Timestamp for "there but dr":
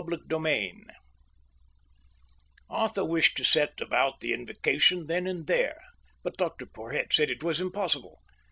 5.45-6.65